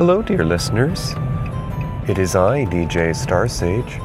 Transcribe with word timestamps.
Hello, 0.00 0.22
dear 0.22 0.46
listeners. 0.46 1.12
It 2.08 2.16
is 2.16 2.34
I, 2.34 2.64
DJ 2.64 3.14
Starsage, 3.14 3.98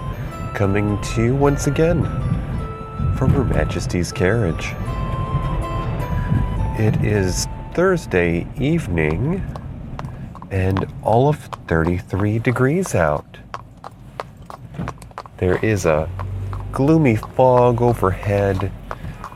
coming 0.54 1.00
to 1.02 1.24
you 1.24 1.36
once 1.38 1.68
again 1.68 2.04
from 3.16 3.30
Her 3.30 3.46
Majesty's 3.46 4.12
carriage. 4.12 4.74
It 6.78 7.02
is 7.02 7.48
Thursday 7.76 8.46
evening 8.58 9.42
and 10.52 10.86
all 11.02 11.30
of 11.30 11.38
33 11.70 12.40
degrees 12.40 12.94
out. 12.94 13.38
There 15.38 15.64
is 15.64 15.86
a 15.86 16.10
gloomy 16.74 17.16
fog 17.16 17.82
overhead, 17.82 18.70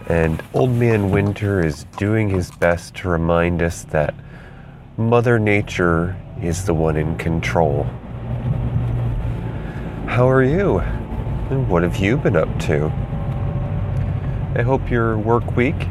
and 0.10 0.44
Old 0.54 0.72
Man 0.72 1.10
Winter 1.10 1.66
is 1.66 1.86
doing 1.96 2.28
his 2.28 2.52
best 2.52 2.96
to 2.96 3.08
remind 3.08 3.62
us 3.62 3.86
that 3.86 4.14
Mother 4.98 5.40
Nature 5.40 6.18
is 6.42 6.66
the 6.66 6.74
one 6.74 6.98
in 6.98 7.18
control. 7.18 7.84
How 10.08 10.30
are 10.30 10.44
you? 10.44 10.80
And 10.80 11.68
what 11.68 11.84
have 11.84 11.98
you 11.98 12.18
been 12.18 12.36
up 12.36 12.60
to? 12.62 12.86
I 14.56 14.62
hope 14.62 14.90
your 14.90 15.18
work 15.18 15.56
week 15.56 15.88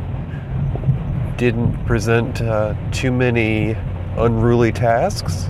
didn't 1.37 1.85
present 1.87 2.41
uh, 2.41 2.75
too 2.91 3.13
many 3.13 3.77
unruly 4.17 4.73
tasks, 4.73 5.49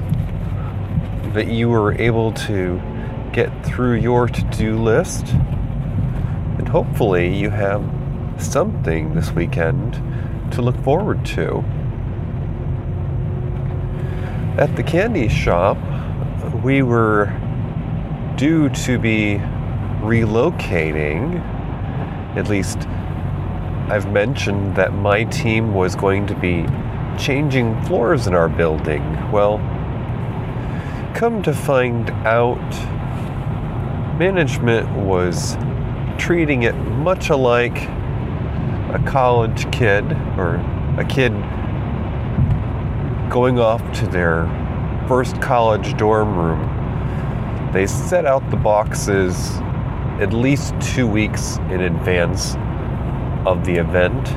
that 1.33 1.48
you 1.48 1.69
were 1.69 1.92
able 1.94 2.33
to 2.33 2.80
get 3.33 3.50
through 3.64 3.94
your 3.94 4.28
to 4.28 4.42
do 4.56 4.78
list, 4.78 5.27
and 5.28 6.69
hopefully 6.69 7.34
you 7.34 7.48
have 7.48 7.83
something 8.38 9.14
this 9.14 9.30
weekend 9.33 9.94
to 10.52 10.60
look 10.60 10.77
forward 10.84 11.24
to. 11.24 11.64
At 14.58 14.74
the 14.74 14.82
candy 14.82 15.28
shop, 15.28 15.78
we 16.64 16.82
were 16.82 17.26
due 18.36 18.69
to 18.70 18.98
be 18.98 19.36
relocating. 20.00 21.38
At 22.36 22.48
least 22.48 22.78
I've 23.88 24.10
mentioned 24.10 24.74
that 24.74 24.92
my 24.92 25.22
team 25.22 25.74
was 25.74 25.94
going 25.94 26.27
to 26.27 26.34
be 26.34 26.66
changing 27.16 27.80
floors 27.84 28.27
in 28.27 28.34
our 28.34 28.48
building. 28.48 29.30
Well, 29.30 29.58
come 31.14 31.40
to 31.44 31.52
find 31.52 32.11
out, 32.27 32.58
management 34.18 34.90
was 35.06 35.56
treating 36.18 36.64
it 36.64 36.74
much 36.74 37.30
alike 37.30 37.78
a 38.92 39.00
college 39.06 39.70
kid 39.70 40.05
or 40.36 40.56
a 40.98 41.05
kid 41.08 41.33
going 43.30 43.58
off 43.58 43.82
to 44.00 44.06
their 44.06 44.46
first 45.06 45.40
college 45.40 45.96
dorm 45.96 46.36
room. 46.36 47.70
They 47.72 47.86
set 47.86 48.24
out 48.24 48.48
the 48.50 48.56
boxes 48.56 49.58
at 50.20 50.32
least 50.32 50.74
two 50.80 51.06
weeks 51.06 51.58
in 51.70 51.82
advance 51.82 52.56
of 53.46 53.64
the 53.64 53.76
event. 53.76 54.28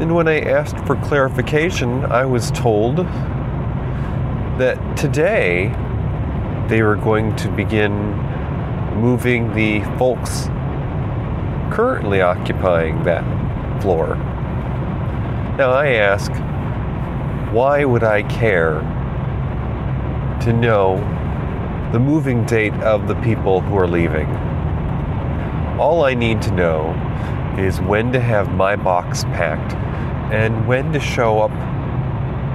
And 0.00 0.14
when 0.14 0.28
I 0.28 0.40
asked 0.40 0.78
for 0.86 0.96
clarification, 0.96 2.04
I 2.06 2.24
was 2.24 2.50
told 2.52 2.98
that 4.58 4.96
today 4.96 5.74
they 6.68 6.82
were 6.82 6.96
going 6.96 7.34
to 7.36 7.48
begin 7.50 7.92
moving 8.94 9.52
the 9.54 9.82
folks 9.98 10.46
currently 11.74 12.20
occupying 12.20 13.02
that 13.02 13.24
floor. 13.82 14.14
Now 15.56 15.70
I 15.70 15.94
ask, 15.94 16.30
why 17.54 17.84
would 17.84 18.02
I 18.02 18.24
care 18.24 18.80
to 20.42 20.52
know 20.52 20.96
the 21.92 22.00
moving 22.00 22.44
date 22.46 22.74
of 22.82 23.06
the 23.06 23.14
people 23.22 23.60
who 23.60 23.78
are 23.78 23.86
leaving? 23.86 24.28
All 25.78 26.04
I 26.04 26.14
need 26.14 26.42
to 26.42 26.50
know 26.50 26.90
is 27.56 27.80
when 27.80 28.10
to 28.10 28.18
have 28.18 28.52
my 28.52 28.74
box 28.74 29.22
packed 29.22 29.74
and 30.34 30.66
when 30.66 30.92
to 30.94 30.98
show 30.98 31.38
up 31.38 31.52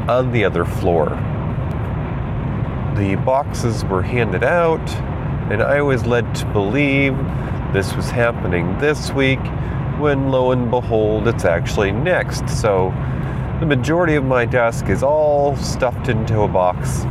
on 0.09 0.33
the 0.33 0.43
other 0.43 0.65
floor. 0.65 1.11
The 2.97 3.15
boxes 3.23 3.85
were 3.85 4.01
handed 4.01 4.43
out, 4.43 4.85
and 5.49 5.63
I 5.63 5.81
was 5.81 6.05
led 6.05 6.35
to 6.35 6.45
believe 6.47 7.15
this 7.71 7.95
was 7.95 8.09
happening 8.09 8.77
this 8.79 9.13
week 9.13 9.39
when 9.97 10.29
lo 10.29 10.51
and 10.51 10.69
behold, 10.69 11.29
it's 11.29 11.45
actually 11.45 11.93
next. 11.93 12.49
So 12.49 12.93
the 13.59 13.65
majority 13.65 14.15
of 14.15 14.23
my 14.23 14.45
desk 14.45 14.87
is 14.87 15.03
all 15.03 15.55
stuffed 15.57 16.07
into 16.07 16.41
a 16.41 16.47
box 16.47 17.03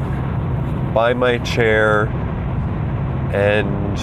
by 0.95 1.13
my 1.13 1.37
chair, 1.39 2.07
and 3.35 3.99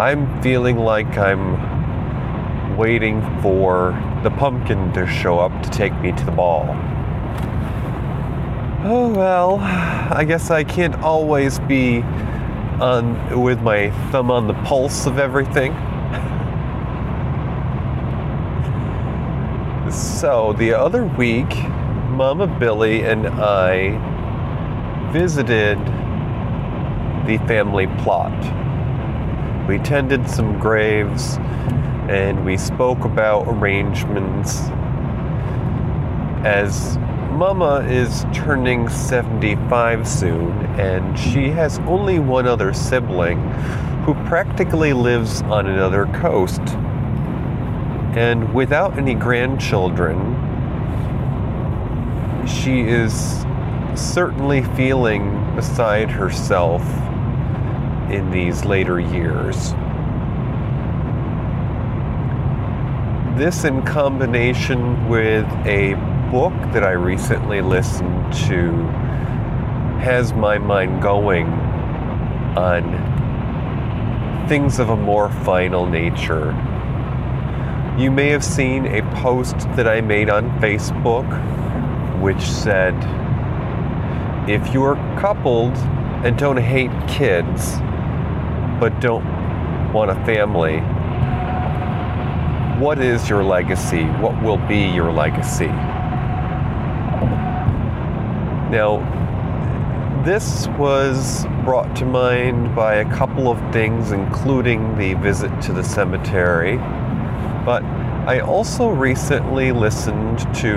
I'm 0.00 0.42
feeling 0.42 0.76
like 0.76 1.16
I'm 1.16 2.76
waiting 2.76 3.22
for 3.40 3.92
the 4.24 4.30
pumpkin 4.30 4.92
to 4.94 5.06
show 5.06 5.38
up 5.38 5.62
to 5.62 5.70
take 5.70 5.94
me 6.00 6.10
to 6.10 6.24
the 6.24 6.32
ball. 6.32 6.66
Oh 8.82 9.12
well, 9.14 9.58
I 9.60 10.24
guess 10.26 10.50
I 10.50 10.64
can't 10.64 10.96
always 10.96 11.60
be 11.60 12.02
on 12.80 13.40
with 13.40 13.60
my 13.60 13.90
thumb 14.10 14.32
on 14.32 14.48
the 14.48 14.54
pulse 14.64 15.06
of 15.06 15.20
everything. 15.20 15.76
So 19.90 20.52
the 20.52 20.72
other 20.72 21.04
week, 21.04 21.52
Mama 22.10 22.46
Billy 22.46 23.02
and 23.02 23.26
I 23.26 23.98
visited 25.12 25.78
the 27.26 27.38
family 27.48 27.88
plot. 27.98 28.30
We 29.68 29.78
tended 29.78 30.30
some 30.30 30.60
graves 30.60 31.38
and 32.08 32.44
we 32.44 32.56
spoke 32.56 33.04
about 33.04 33.48
arrangements 33.48 34.60
as 36.44 36.96
Mama 37.32 37.84
is 37.88 38.26
turning 38.32 38.88
75 38.88 40.06
soon, 40.06 40.52
and 40.78 41.18
she 41.18 41.48
has 41.48 41.80
only 41.80 42.20
one 42.20 42.46
other 42.46 42.72
sibling 42.72 43.40
who 44.04 44.14
practically 44.26 44.92
lives 44.92 45.42
on 45.42 45.66
another 45.66 46.06
coast. 46.06 46.60
And 48.16 48.52
without 48.52 48.98
any 48.98 49.14
grandchildren, 49.14 50.18
she 52.46 52.80
is 52.80 53.44
certainly 53.94 54.62
feeling 54.62 55.54
beside 55.54 56.10
herself 56.10 56.82
in 58.10 58.30
these 58.30 58.64
later 58.64 58.98
years. 58.98 59.72
This, 63.38 63.64
in 63.64 63.82
combination 63.82 65.08
with 65.08 65.46
a 65.64 65.94
book 66.30 66.52
that 66.72 66.84
I 66.84 66.92
recently 66.92 67.60
listened 67.60 68.32
to 68.48 68.72
has 70.00 70.32
my 70.32 70.58
mind 70.58 71.00
going 71.00 71.46
on 72.56 73.08
things 74.48 74.78
of 74.78 74.90
a 74.90 74.96
more 74.96 75.30
final 75.30 75.86
nature. 75.86 76.52
You 78.00 78.10
may 78.10 78.30
have 78.30 78.42
seen 78.42 78.86
a 78.86 79.02
post 79.16 79.58
that 79.76 79.86
I 79.86 80.00
made 80.00 80.30
on 80.30 80.48
Facebook 80.58 81.28
which 82.22 82.40
said, 82.40 82.94
if 84.48 84.72
you're 84.72 84.94
coupled 85.18 85.76
and 86.24 86.38
don't 86.38 86.56
hate 86.56 86.90
kids, 87.06 87.74
but 88.80 88.98
don't 89.02 89.92
want 89.92 90.10
a 90.10 90.14
family, 90.24 90.78
what 92.82 92.98
is 93.00 93.28
your 93.28 93.44
legacy? 93.44 94.04
What 94.04 94.42
will 94.42 94.56
be 94.66 94.80
your 94.80 95.12
legacy? 95.12 95.66
Now, 98.70 99.02
this 100.24 100.68
was 100.78 101.44
brought 101.66 101.94
to 101.96 102.06
mind 102.06 102.74
by 102.74 102.94
a 102.94 103.14
couple 103.14 103.50
of 103.50 103.58
things, 103.74 104.12
including 104.12 104.96
the 104.96 105.12
visit 105.14 105.60
to 105.60 105.74
the 105.74 105.84
cemetery, 105.84 106.78
but 107.64 107.82
I 107.84 108.40
also 108.40 108.88
recently 108.88 109.72
listened 109.72 110.38
to 110.56 110.76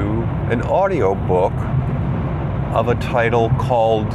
an 0.52 0.62
audiobook 0.64 1.54
of 2.74 2.88
a 2.88 2.96
title 2.96 3.50
called 3.52 4.12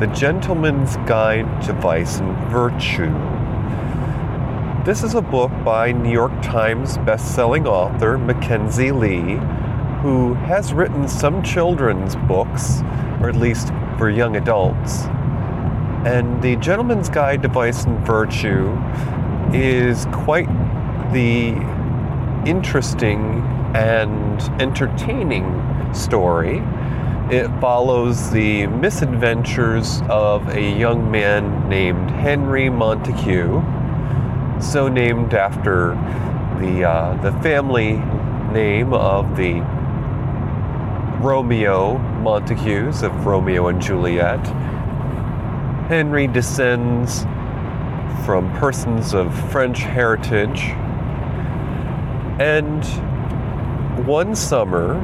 The 0.00 0.10
Gentleman's 0.14 0.96
Guide 1.08 1.62
to 1.64 1.72
Vice 1.72 2.18
and 2.18 2.36
Virtue. 2.48 3.12
This 4.84 5.02
is 5.02 5.14
a 5.14 5.22
book 5.22 5.52
by 5.64 5.92
New 5.92 6.10
York 6.10 6.32
Times 6.42 6.98
bestselling 6.98 7.66
author 7.66 8.18
Mackenzi 8.18 8.92
Lee 8.92 9.38
who 10.02 10.34
has 10.34 10.72
written 10.72 11.06
some 11.06 11.44
children's 11.44 12.16
books, 12.26 12.80
or 13.20 13.28
at 13.28 13.36
least 13.36 13.68
for 13.96 14.10
young 14.10 14.34
adults. 14.34 15.04
And 16.04 16.42
The 16.42 16.56
Gentleman's 16.56 17.08
Guide 17.08 17.42
to 17.42 17.48
Vice 17.48 17.84
and 17.84 18.04
Virtue 18.04 18.76
is 19.54 20.06
quite 20.06 20.48
the 21.12 21.54
interesting 22.46 23.42
and 23.74 24.40
entertaining 24.60 25.46
story 25.94 26.62
It 27.30 27.48
follows 27.62 28.30
the 28.30 28.66
misadventures 28.66 30.02
of 30.10 30.46
a 30.48 30.60
young 30.60 31.10
man 31.10 31.66
named 31.66 32.10
Henry 32.10 32.68
Montague, 32.68 33.62
so 34.60 34.88
named 34.88 35.32
after 35.32 35.94
the 36.60 36.84
uh, 36.84 37.14
the 37.22 37.32
family 37.40 37.92
name 38.52 38.92
of 38.92 39.34
the 39.34 39.60
Romeo 41.22 41.96
Montagues 41.96 43.02
of 43.02 43.24
Romeo 43.24 43.68
and 43.68 43.80
Juliet. 43.80 44.44
Henry 45.88 46.26
descends 46.26 47.22
from 48.26 48.52
persons 48.58 49.14
of 49.14 49.32
French 49.50 49.78
heritage, 49.78 50.74
and 52.42 52.84
one 54.04 54.34
summer, 54.34 54.98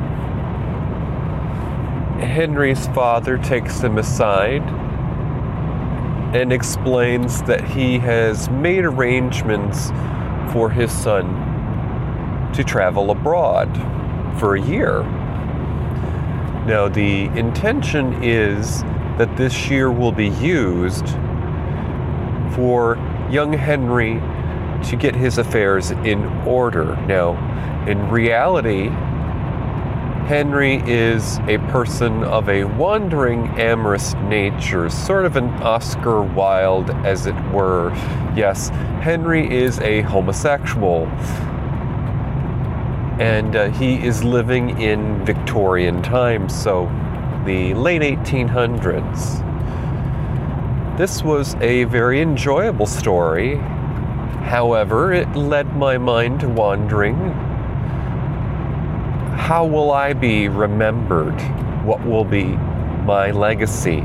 Henry's 2.18 2.88
father 2.88 3.38
takes 3.38 3.78
him 3.78 3.96
aside 3.96 4.62
and 6.34 6.52
explains 6.52 7.40
that 7.42 7.62
he 7.62 7.98
has 8.00 8.50
made 8.50 8.84
arrangements 8.84 9.90
for 10.52 10.68
his 10.68 10.90
son 10.90 11.26
to 12.54 12.64
travel 12.64 13.12
abroad 13.12 13.70
for 14.40 14.56
a 14.56 14.60
year. 14.60 15.04
Now, 16.66 16.88
the 16.88 17.26
intention 17.38 18.20
is 18.20 18.82
that 19.16 19.36
this 19.36 19.70
year 19.70 19.92
will 19.92 20.10
be 20.10 20.30
used 20.30 21.06
for 22.56 22.96
young 23.30 23.52
Henry 23.52 24.20
to 24.84 24.96
get 24.96 25.14
his 25.14 25.38
affairs 25.38 25.90
in 25.90 26.24
order. 26.46 26.96
Now, 27.06 27.36
in 27.86 28.10
reality, 28.10 28.90
Henry 30.28 30.82
is 30.86 31.38
a 31.48 31.56
person 31.70 32.22
of 32.24 32.50
a 32.50 32.64
wandering, 32.64 33.46
amorous 33.58 34.12
nature, 34.24 34.90
sort 34.90 35.24
of 35.24 35.36
an 35.36 35.48
Oscar 35.62 36.20
Wilde, 36.20 36.90
as 37.06 37.24
it 37.24 37.34
were. 37.50 37.90
Yes, 38.36 38.68
Henry 39.00 39.50
is 39.50 39.78
a 39.78 40.02
homosexual. 40.02 41.06
And 43.18 43.56
uh, 43.56 43.70
he 43.70 44.04
is 44.04 44.22
living 44.22 44.78
in 44.78 45.24
Victorian 45.24 46.02
times, 46.02 46.54
so 46.54 46.84
the 47.46 47.72
late 47.72 48.02
1800s. 48.02 49.46
This 50.98 51.22
was 51.22 51.54
a 51.62 51.84
very 51.84 52.20
enjoyable 52.20 52.84
story. 52.84 53.58
However, 54.44 55.12
it 55.12 55.34
led 55.36 55.76
my 55.76 55.98
mind 55.98 56.40
to 56.40 56.48
wandering 56.48 57.16
how 59.48 59.64
will 59.64 59.92
I 59.92 60.12
be 60.12 60.48
remembered? 60.48 61.40
What 61.82 62.04
will 62.04 62.24
be 62.24 62.44
my 62.44 63.30
legacy? 63.30 64.04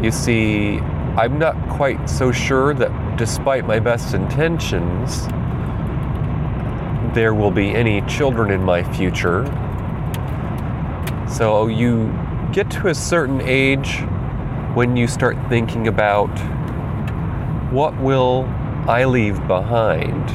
You 0.00 0.12
see, 0.12 0.78
I'm 1.16 1.40
not 1.40 1.56
quite 1.68 2.08
so 2.08 2.30
sure 2.30 2.72
that 2.74 3.16
despite 3.16 3.66
my 3.66 3.80
best 3.80 4.14
intentions, 4.14 5.26
there 7.14 7.34
will 7.34 7.50
be 7.50 7.70
any 7.70 8.00
children 8.02 8.52
in 8.52 8.62
my 8.62 8.84
future. 8.94 9.44
So 11.28 11.66
you 11.66 12.16
get 12.52 12.70
to 12.70 12.88
a 12.88 12.94
certain 12.94 13.40
age 13.40 14.02
when 14.74 14.96
you 14.96 15.08
start 15.08 15.36
thinking 15.48 15.88
about 15.88 16.30
what 17.72 17.98
will 17.98 18.44
I 18.86 19.06
leave 19.06 19.46
behind? 19.46 20.30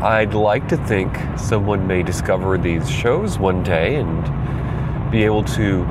I'd 0.00 0.32
like 0.32 0.68
to 0.68 0.76
think 0.76 1.18
someone 1.36 1.88
may 1.88 2.04
discover 2.04 2.56
these 2.56 2.88
shows 2.88 3.40
one 3.40 3.64
day 3.64 3.96
and 3.96 5.10
be 5.10 5.24
able 5.24 5.42
to 5.42 5.84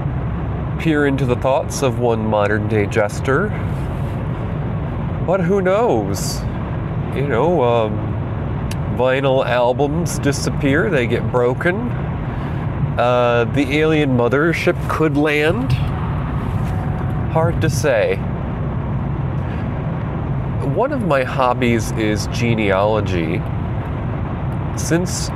peer 0.79 1.07
into 1.07 1.25
the 1.25 1.35
thoughts 1.35 1.81
of 1.81 1.99
one 1.99 2.25
modern 2.25 2.69
day 2.69 2.85
jester. 2.85 3.49
But 5.27 5.41
who 5.41 5.59
knows? 5.59 6.39
You 7.13 7.27
know, 7.27 7.61
um, 7.61 7.97
vinyl 8.97 9.45
albums 9.45 10.19
disappear, 10.19 10.89
they 10.89 11.05
get 11.05 11.29
broken. 11.31 11.75
Uh, 12.97 13.51
the 13.53 13.77
alien 13.77 14.11
mothership 14.11 14.77
could 14.89 15.17
land. 15.17 15.73
Hard 17.33 17.59
to 17.59 17.69
say. 17.69 18.17
One 20.75 20.91
of 20.91 21.07
my 21.07 21.23
hobbies 21.23 21.93
is 21.93 22.27
genealogy 22.33 23.41
since 24.77 25.29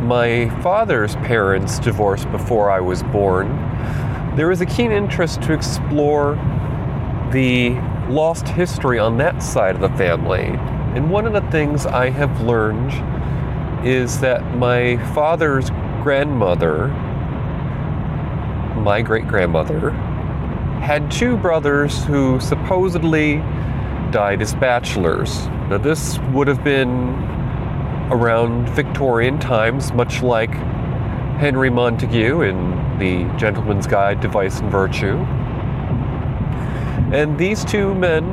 my 0.00 0.48
father's 0.62 1.16
parents 1.16 1.78
divorced 1.78 2.30
before 2.32 2.70
I 2.70 2.80
was 2.80 3.02
born, 3.02 3.48
there 4.36 4.48
was 4.48 4.62
a 4.62 4.66
keen 4.66 4.92
interest 4.92 5.42
to 5.42 5.52
explore 5.52 6.36
the 7.30 7.74
lost 8.08 8.48
history 8.48 8.98
on 8.98 9.18
that 9.18 9.42
side 9.42 9.74
of 9.74 9.82
the 9.82 9.94
family. 9.98 10.46
And 10.94 11.10
one 11.10 11.26
of 11.26 11.34
the 11.34 11.42
things 11.50 11.84
I 11.84 12.08
have 12.08 12.40
learned 12.40 12.92
is 13.86 14.18
that 14.20 14.56
my 14.56 14.96
father's 15.12 15.68
grandmother, 16.02 16.88
my 18.78 19.02
great 19.02 19.28
grandmother, 19.28 19.90
had 20.80 21.10
two 21.10 21.36
brothers 21.36 22.02
who 22.04 22.40
supposedly 22.40 23.42
died 24.16 24.40
as 24.40 24.54
bachelors. 24.54 25.46
Now, 25.68 25.76
this 25.76 26.18
would 26.32 26.48
have 26.48 26.64
been 26.64 27.10
around 28.10 28.66
Victorian 28.70 29.38
times, 29.38 29.92
much 29.92 30.22
like 30.22 30.54
Henry 31.36 31.68
Montague 31.68 32.40
in 32.40 32.98
The 32.98 33.30
Gentleman's 33.36 33.86
Guide 33.86 34.22
to 34.22 34.28
Vice 34.28 34.60
and 34.60 34.72
Virtue. 34.72 35.18
And 37.14 37.36
these 37.36 37.62
two 37.62 37.94
men 37.94 38.32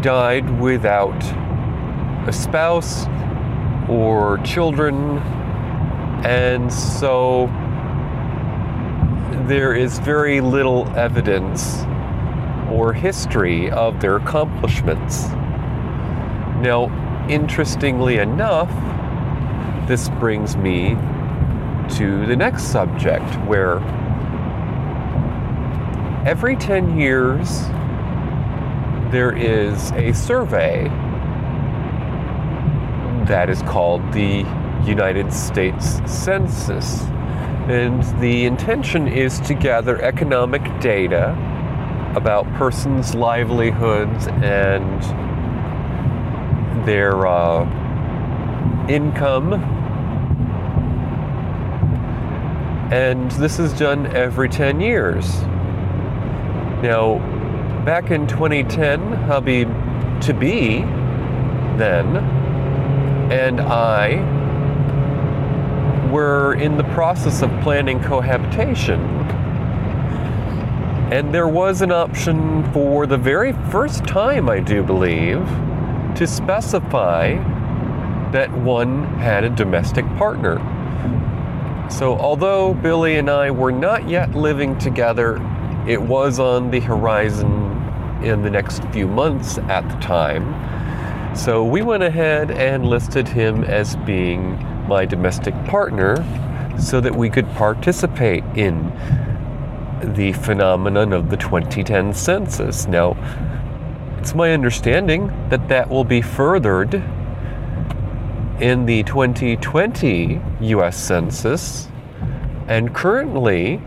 died 0.00 0.58
without 0.58 1.22
a 2.26 2.32
spouse 2.32 3.04
or 3.90 4.38
children, 4.42 5.18
and 6.24 6.72
so 6.72 7.46
there 9.48 9.74
is 9.74 9.98
very 9.98 10.40
little 10.40 10.88
evidence 10.96 11.84
or 12.70 12.92
history 12.92 13.70
of 13.70 14.00
their 14.00 14.16
accomplishments. 14.16 15.28
Now, 16.60 17.26
interestingly 17.28 18.18
enough, 18.18 18.70
this 19.88 20.08
brings 20.08 20.56
me 20.56 20.96
to 21.96 22.26
the 22.26 22.36
next 22.36 22.64
subject 22.64 23.24
where 23.46 23.78
every 26.26 26.54
10 26.54 26.98
years 26.98 27.62
there 29.10 29.36
is 29.36 29.90
a 29.92 30.12
survey 30.12 30.84
that 33.26 33.50
is 33.50 33.62
called 33.62 34.00
the 34.12 34.44
United 34.84 35.32
States 35.32 36.00
Census. 36.06 37.02
And 37.68 38.02
the 38.20 38.44
intention 38.44 39.08
is 39.08 39.40
to 39.40 39.54
gather 39.54 40.00
economic 40.02 40.62
data 40.80 41.36
about 42.16 42.50
persons' 42.54 43.14
livelihoods 43.14 44.26
and 44.42 45.02
their 46.86 47.26
uh, 47.26 47.64
income. 48.88 49.54
And 52.92 53.30
this 53.32 53.58
is 53.58 53.72
done 53.72 54.06
every 54.08 54.48
10 54.48 54.80
years. 54.80 55.42
Now, 56.82 57.18
back 57.84 58.10
in 58.10 58.26
2010, 58.26 59.12
hubby 59.12 59.64
to 60.22 60.34
be 60.34 60.80
then 61.76 62.40
and 63.30 63.60
I 63.60 64.16
were 66.10 66.54
in 66.54 66.76
the 66.76 66.84
process 66.84 67.42
of 67.42 67.50
planning 67.62 68.02
cohabitation. 68.02 69.00
And 71.10 71.34
there 71.34 71.48
was 71.48 71.82
an 71.82 71.90
option 71.90 72.72
for 72.72 73.04
the 73.04 73.18
very 73.18 73.52
first 73.72 74.06
time, 74.06 74.48
I 74.48 74.60
do 74.60 74.84
believe, 74.84 75.44
to 76.14 76.24
specify 76.24 77.34
that 78.30 78.48
one 78.52 79.02
had 79.18 79.42
a 79.42 79.50
domestic 79.50 80.04
partner. 80.16 80.58
So, 81.90 82.16
although 82.16 82.74
Billy 82.74 83.16
and 83.16 83.28
I 83.28 83.50
were 83.50 83.72
not 83.72 84.08
yet 84.08 84.36
living 84.36 84.78
together, 84.78 85.38
it 85.84 86.00
was 86.00 86.38
on 86.38 86.70
the 86.70 86.78
horizon 86.78 87.48
in 88.22 88.42
the 88.42 88.50
next 88.50 88.84
few 88.92 89.08
months 89.08 89.58
at 89.58 89.88
the 89.88 89.96
time. 89.96 91.34
So, 91.34 91.64
we 91.64 91.82
went 91.82 92.04
ahead 92.04 92.52
and 92.52 92.86
listed 92.86 93.26
him 93.26 93.64
as 93.64 93.96
being 93.96 94.56
my 94.86 95.06
domestic 95.06 95.54
partner 95.64 96.24
so 96.78 97.00
that 97.00 97.16
we 97.16 97.28
could 97.28 97.48
participate 97.54 98.44
in 98.54 98.92
the 100.02 100.32
phenomenon 100.32 101.12
of 101.12 101.30
the 101.30 101.36
2010 101.36 102.14
census. 102.14 102.86
Now, 102.86 103.16
it's 104.18 104.34
my 104.34 104.52
understanding 104.52 105.32
that 105.48 105.68
that 105.68 105.88
will 105.88 106.04
be 106.04 106.20
furthered 106.20 107.02
in 108.60 108.84
the 108.84 109.02
2020 109.04 110.40
US 110.60 110.96
Census, 110.96 111.88
And 112.68 112.94
currently, 112.94 113.80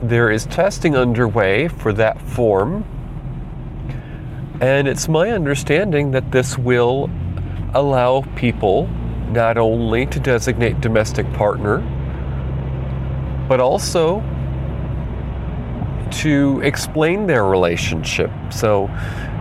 there 0.00 0.30
is 0.30 0.46
testing 0.46 0.96
underway 0.96 1.68
for 1.68 1.92
that 1.94 2.20
form. 2.20 2.84
And 4.60 4.86
it's 4.86 5.08
my 5.08 5.30
understanding 5.30 6.12
that 6.12 6.30
this 6.30 6.56
will 6.56 7.10
allow 7.74 8.22
people 8.36 8.86
not 9.32 9.58
only 9.58 10.06
to 10.06 10.20
designate 10.20 10.80
domestic 10.80 11.30
partner, 11.32 11.78
but 13.48 13.60
also 13.60 14.22
to 16.12 16.60
explain 16.62 17.26
their 17.26 17.44
relationship. 17.44 18.30
So 18.50 18.90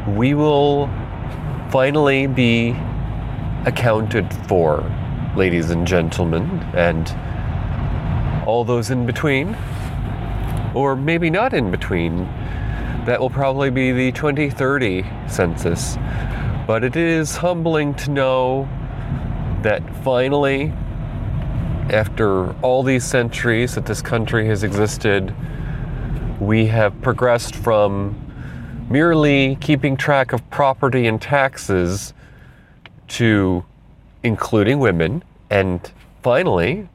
we 0.08 0.34
will 0.34 0.88
finally 1.72 2.28
be 2.28 2.76
accounted 3.66 4.32
for, 4.48 4.84
ladies 5.36 5.70
and 5.70 5.88
gentlemen, 5.88 6.44
and 6.76 7.08
all 8.48 8.64
those 8.66 8.92
in 8.92 9.06
between, 9.06 9.56
or 10.76 10.96
maybe 10.96 11.30
not 11.30 11.54
in 11.54 11.72
between. 11.72 12.26
That 13.06 13.20
will 13.20 13.30
probably 13.30 13.70
be 13.70 13.92
the 13.92 14.12
2030 14.14 15.06
census. 15.28 15.98
But 16.66 16.84
it 16.84 16.96
is 16.96 17.36
humbling 17.36 17.94
to 17.96 18.12
know 18.12 18.70
that 19.62 19.82
finally, 20.04 20.72
after 21.90 22.52
all 22.62 22.84
these 22.84 23.04
centuries 23.04 23.76
that 23.76 23.86
this 23.86 24.02
country 24.02 24.48
has 24.48 24.64
existed, 24.64 25.36
we 26.40 26.68
have 26.68 27.00
progressed 27.02 27.56
from 27.56 28.16
merely 28.90 29.58
keeping 29.62 29.96
track 29.98 30.34
of 30.34 30.48
property 30.50 31.08
and 31.08 31.22
taxes 31.22 32.14
to 33.08 33.64
including 34.24 34.80
women 34.80 35.24
and 35.50 35.92
finally 36.22 36.88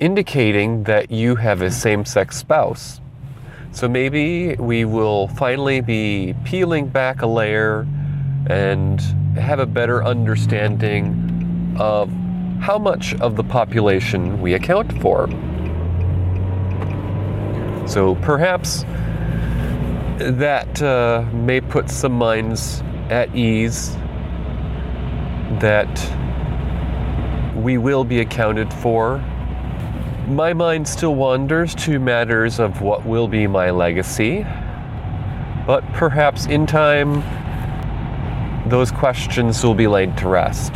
indicating 0.00 0.84
that 0.84 1.10
you 1.10 1.36
have 1.36 1.62
a 1.62 1.70
same 1.70 2.04
sex 2.04 2.36
spouse. 2.36 3.00
So 3.72 3.88
maybe 3.88 4.54
we 4.56 4.84
will 4.84 5.28
finally 5.28 5.80
be 5.80 6.34
peeling 6.44 6.88
back 6.88 7.22
a 7.22 7.26
layer 7.26 7.86
and 8.46 9.00
have 9.36 9.58
a 9.58 9.66
better 9.66 10.04
understanding 10.04 11.76
of 11.78 12.08
how 12.60 12.78
much 12.78 13.14
of 13.16 13.36
the 13.36 13.44
population 13.44 14.40
we 14.40 14.54
account 14.54 14.92
for. 15.00 15.28
So 17.86 18.14
perhaps 18.16 18.84
that 20.18 20.80
uh, 20.80 21.24
may 21.32 21.60
put 21.60 21.90
some 21.90 22.12
minds 22.12 22.82
at 23.10 23.34
ease 23.34 23.96
that 25.60 26.10
we 27.54 27.78
will 27.78 28.04
be 28.04 28.20
accounted 28.20 28.72
for. 28.72 29.18
My 30.28 30.52
mind 30.52 30.88
still 30.88 31.14
wanders 31.14 31.74
to 31.76 31.98
matters 31.98 32.58
of 32.58 32.80
what 32.80 33.04
will 33.04 33.28
be 33.28 33.46
my 33.46 33.70
legacy, 33.70 34.46
but 35.66 35.84
perhaps 35.92 36.46
in 36.46 36.66
time 36.66 37.22
those 38.68 38.90
questions 38.90 39.62
will 39.62 39.74
be 39.74 39.86
laid 39.86 40.16
to 40.18 40.28
rest. 40.28 40.74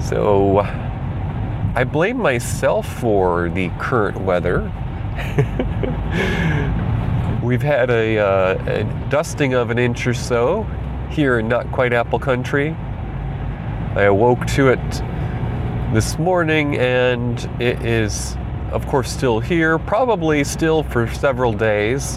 So 0.00 0.60
I 1.74 1.84
blame 1.84 2.16
myself 2.16 2.86
for 3.00 3.50
the 3.50 3.70
current 3.78 4.20
weather. 4.20 4.72
We've 7.42 7.62
had 7.62 7.90
a, 7.90 8.18
uh, 8.18 8.64
a, 8.66 8.84
dusting 9.10 9.54
of 9.54 9.70
an 9.70 9.78
inch 9.78 10.06
or 10.06 10.14
so 10.14 10.62
here 11.10 11.40
in 11.40 11.48
Not 11.48 11.72
Quite 11.72 11.92
Apple 11.92 12.20
Country. 12.20 12.70
I 13.96 14.02
awoke 14.02 14.46
to 14.48 14.68
it 14.68 14.90
this 15.92 16.20
morning 16.20 16.76
and 16.76 17.40
it 17.60 17.84
is, 17.84 18.36
of 18.70 18.86
course, 18.86 19.10
still 19.10 19.40
here, 19.40 19.76
probably 19.78 20.44
still 20.44 20.84
for 20.84 21.08
several 21.08 21.52
days. 21.52 22.16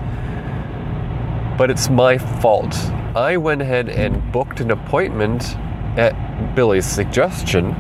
But 1.58 1.72
it's 1.72 1.90
my 1.90 2.20
fault. 2.20 2.76
I 3.16 3.38
went 3.38 3.64
ahead 3.64 3.90
and 3.90 4.32
booked 4.32 4.60
an 4.60 4.70
appointment 4.70 5.58
at 5.98 6.54
Billy's 6.54 6.86
suggestion 6.86 7.74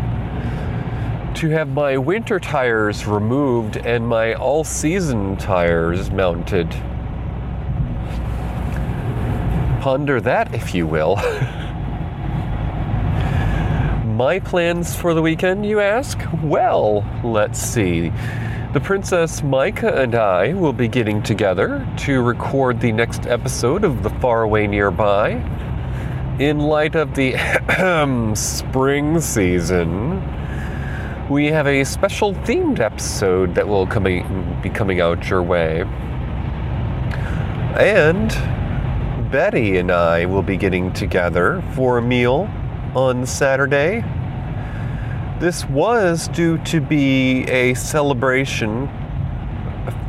to 1.41 1.49
have 1.49 1.69
my 1.69 1.97
winter 1.97 2.39
tires 2.39 3.07
removed 3.07 3.75
and 3.75 4.07
my 4.07 4.31
all 4.35 4.63
season 4.63 5.35
tires 5.37 6.11
mounted. 6.11 6.69
Ponder 9.81 10.21
that, 10.21 10.53
if 10.53 10.75
you 10.75 10.85
will. 10.85 11.15
my 14.05 14.39
plans 14.39 14.95
for 14.95 15.15
the 15.15 15.21
weekend, 15.23 15.65
you 15.65 15.79
ask? 15.79 16.19
Well, 16.43 17.03
let's 17.23 17.59
see. 17.59 18.09
The 18.73 18.79
Princess 18.79 19.41
Micah 19.41 19.99
and 19.99 20.13
I 20.13 20.53
will 20.53 20.73
be 20.73 20.87
getting 20.87 21.23
together 21.23 21.91
to 22.01 22.21
record 22.21 22.79
the 22.79 22.91
next 22.91 23.25
episode 23.25 23.83
of 23.83 24.03
The 24.03 24.11
Faraway 24.11 24.67
Nearby. 24.67 25.31
In 26.37 26.59
light 26.59 26.93
of 26.93 27.15
the 27.15 27.33
spring 28.35 29.19
season, 29.19 30.40
we 31.31 31.45
have 31.45 31.65
a 31.65 31.85
special 31.85 32.33
themed 32.33 32.81
episode 32.81 33.55
that 33.55 33.65
will 33.65 33.87
coming, 33.87 34.59
be 34.61 34.69
coming 34.69 34.99
out 34.99 35.29
your 35.29 35.41
way. 35.41 35.83
And 37.79 38.27
Betty 39.31 39.77
and 39.77 39.91
I 39.91 40.25
will 40.25 40.41
be 40.41 40.57
getting 40.57 40.91
together 40.91 41.63
for 41.73 41.99
a 41.99 42.01
meal 42.01 42.49
on 42.95 43.25
Saturday. 43.25 44.03
This 45.39 45.63
was 45.69 46.27
due 46.27 46.57
to 46.65 46.81
be 46.81 47.43
a 47.43 47.75
celebration 47.75 48.89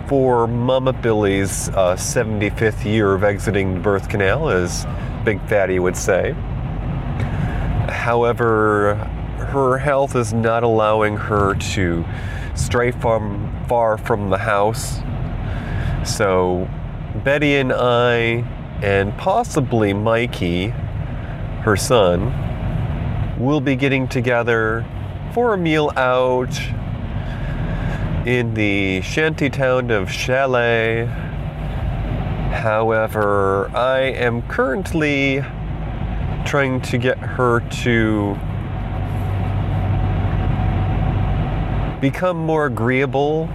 for 0.08 0.48
Mama 0.48 0.92
Billy's 0.92 1.68
uh, 1.68 1.94
75th 1.94 2.84
year 2.84 3.14
of 3.14 3.22
exiting 3.22 3.74
the 3.74 3.80
birth 3.80 4.08
canal, 4.08 4.48
as 4.48 4.84
Big 5.24 5.40
Fatty 5.48 5.78
would 5.78 5.96
say. 5.96 6.32
However, 7.88 9.08
her 9.52 9.76
health 9.76 10.16
is 10.16 10.32
not 10.32 10.62
allowing 10.62 11.14
her 11.14 11.54
to 11.54 12.02
stray 12.54 12.90
from 12.90 13.54
far 13.68 13.98
from 13.98 14.30
the 14.30 14.38
house. 14.38 15.02
So 16.04 16.70
Betty 17.22 17.56
and 17.56 17.70
I, 17.70 18.46
and 18.82 19.14
possibly 19.18 19.92
Mikey, 19.92 20.68
her 21.64 21.76
son, 21.76 22.32
will 23.38 23.60
be 23.60 23.76
getting 23.76 24.08
together 24.08 24.86
for 25.34 25.52
a 25.52 25.58
meal 25.58 25.92
out 25.96 26.58
in 28.26 28.54
the 28.54 29.02
shanty 29.02 29.50
town 29.50 29.90
of 29.90 30.10
Chalet. 30.10 31.04
However, 32.54 33.70
I 33.76 33.98
am 34.00 34.40
currently 34.48 35.44
trying 36.46 36.80
to 36.80 36.96
get 36.96 37.18
her 37.18 37.60
to 37.82 38.38
become 42.02 42.36
more 42.36 42.66
agreeable 42.66 43.48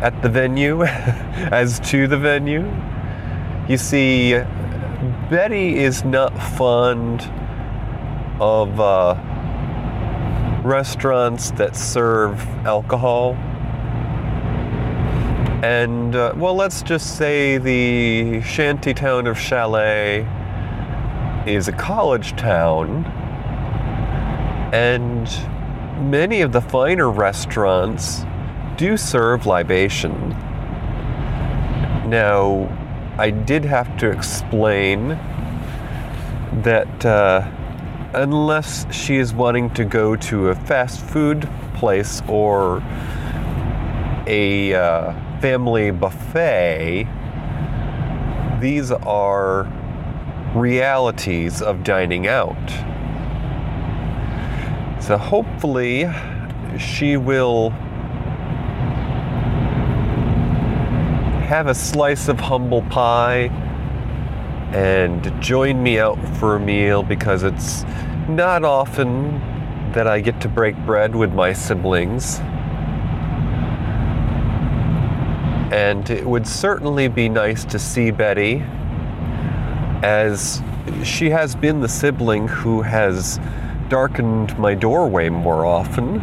at 0.00 0.22
the 0.22 0.28
venue 0.28 0.82
as 0.84 1.80
to 1.80 2.06
the 2.06 2.16
venue. 2.16 2.64
You 3.68 3.76
see, 3.76 4.34
Betty 5.28 5.76
is 5.76 6.04
not 6.04 6.32
fond 6.56 7.22
of 8.40 8.78
uh, 8.78 9.16
restaurants 10.62 11.50
that 11.52 11.74
serve 11.74 12.40
alcohol. 12.64 13.34
And, 15.64 16.14
uh, 16.14 16.32
well, 16.36 16.54
let's 16.54 16.82
just 16.82 17.16
say 17.16 17.58
the 17.58 18.40
shanty 18.42 18.94
town 18.94 19.26
of 19.26 19.36
Chalet 19.36 20.20
is 21.44 21.66
a 21.66 21.72
college 21.72 22.36
town. 22.36 23.04
And 24.72 25.28
many 26.00 26.40
of 26.40 26.52
the 26.52 26.60
finer 26.60 27.10
restaurants 27.10 28.24
do 28.76 28.96
serve 28.96 29.46
libation. 29.46 30.30
Now, 32.08 32.68
I 33.18 33.30
did 33.30 33.64
have 33.64 33.98
to 33.98 34.10
explain 34.10 35.08
that 36.62 37.04
uh, 37.04 37.50
unless 38.14 38.86
she 38.94 39.16
is 39.16 39.34
wanting 39.34 39.70
to 39.70 39.84
go 39.84 40.16
to 40.16 40.48
a 40.48 40.54
fast 40.54 41.00
food 41.00 41.48
place 41.74 42.22
or 42.28 42.82
a 44.26 44.74
uh, 44.74 45.12
family 45.40 45.90
buffet, 45.90 47.06
these 48.60 48.90
are 48.90 49.64
realities 50.54 51.60
of 51.60 51.84
dining 51.84 52.26
out. 52.26 52.56
So 55.00 55.16
hopefully 55.16 56.06
she 56.78 57.16
will 57.16 57.70
have 61.48 61.66
a 61.66 61.74
slice 61.74 62.28
of 62.28 62.38
humble 62.38 62.82
pie 62.82 63.50
and 64.72 65.32
join 65.40 65.82
me 65.82 65.98
out 65.98 66.18
for 66.36 66.56
a 66.56 66.60
meal 66.60 67.02
because 67.02 67.42
it's 67.42 67.84
not 68.28 68.64
often 68.64 69.40
that 69.92 70.06
I 70.06 70.20
get 70.20 70.40
to 70.42 70.48
break 70.48 70.76
bread 70.84 71.16
with 71.16 71.32
my 71.32 71.54
siblings. 71.54 72.40
And 75.72 76.10
it 76.10 76.26
would 76.26 76.46
certainly 76.46 77.08
be 77.08 77.30
nice 77.30 77.64
to 77.66 77.78
see 77.78 78.10
Betty, 78.10 78.62
as 80.02 80.62
she 81.02 81.30
has 81.30 81.54
been 81.54 81.80
the 81.80 81.88
sibling 81.88 82.46
who 82.46 82.82
has 82.82 83.40
darkened 83.88 84.58
my 84.58 84.74
doorway 84.74 85.28
more 85.28 85.64
often. 85.64 86.20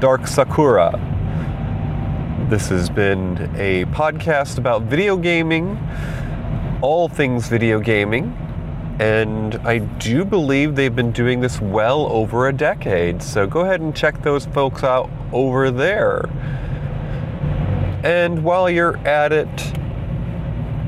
Dark 0.00 0.28
Sakura. 0.28 0.92
This 2.48 2.68
has 2.68 2.88
been 2.88 3.50
a 3.56 3.84
podcast 3.86 4.58
about 4.58 4.82
video 4.82 5.16
gaming, 5.16 5.76
all 6.82 7.08
things 7.08 7.48
video 7.48 7.80
gaming, 7.80 8.32
and 9.00 9.56
I 9.66 9.78
do 9.78 10.24
believe 10.24 10.76
they've 10.76 10.94
been 10.94 11.10
doing 11.10 11.40
this 11.40 11.60
well 11.60 12.06
over 12.12 12.46
a 12.46 12.52
decade. 12.52 13.20
So 13.22 13.44
go 13.46 13.62
ahead 13.62 13.80
and 13.80 13.96
check 13.96 14.22
those 14.22 14.46
folks 14.46 14.84
out 14.84 15.10
over 15.32 15.72
there. 15.72 16.28
And 18.02 18.42
while 18.42 18.68
you're 18.68 18.96
at 19.06 19.32
it, 19.32 19.72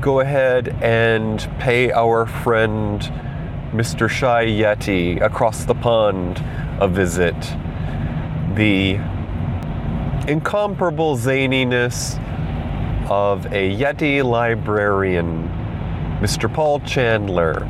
go 0.01 0.19
ahead 0.19 0.67
and 0.81 1.39
pay 1.59 1.91
our 1.91 2.25
friend 2.25 2.99
Mr. 3.71 4.09
Shy 4.09 4.45
Yeti 4.45 5.21
across 5.21 5.63
the 5.65 5.75
pond 5.75 6.43
a 6.79 6.87
visit. 6.87 7.35
The 8.55 8.95
incomparable 10.27 11.17
zaniness 11.17 12.19
of 13.09 13.45
a 13.47 13.75
Yeti 13.75 14.23
librarian, 14.23 15.49
Mr. 16.21 16.53
Paul 16.53 16.79
Chandler. 16.81 17.67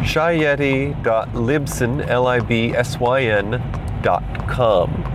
ShyYeti.libsyn, 0.00 2.08
L-I-B-S-Y-N 2.08 3.62
dot 4.02 4.48
com. 4.48 5.05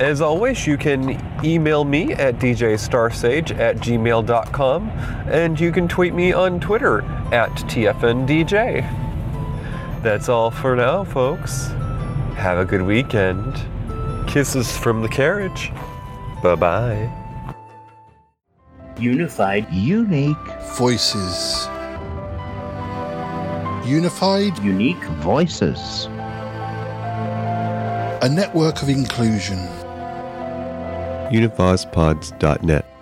As 0.00 0.20
always, 0.20 0.64
you 0.64 0.78
can 0.78 1.20
email 1.44 1.84
me 1.84 2.12
at 2.12 2.36
djstarsage 2.36 3.58
at 3.58 3.78
gmail.com 3.78 4.90
and 5.28 5.58
you 5.58 5.72
can 5.72 5.88
tweet 5.88 6.14
me 6.14 6.32
on 6.32 6.60
Twitter 6.60 7.02
at 7.32 7.50
TFNDJ. 7.50 8.82
That's 10.02 10.28
all 10.28 10.52
for 10.52 10.76
now, 10.76 11.02
folks. 11.02 11.68
Have 12.36 12.58
a 12.58 12.64
good 12.64 12.82
weekend. 12.82 13.60
Kisses 14.28 14.76
from 14.76 15.02
the 15.02 15.08
carriage. 15.08 15.72
Bye 16.44 16.54
bye. 16.54 17.10
Unified, 19.00 19.66
unique, 19.72 20.36
Voices. 20.76 21.66
Unified, 23.84 24.56
unique, 24.62 25.02
voices. 25.22 26.08
a 28.20 28.28
network 28.28 28.82
of 28.82 28.88
inclusion. 28.88 29.58
univazpods.net. 31.30 32.97